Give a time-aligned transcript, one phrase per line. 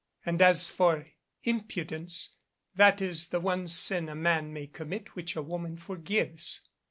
[0.25, 1.05] And as for
[1.43, 2.29] impudence
[2.73, 6.61] that is the one sin a man may commit which a woman forgives."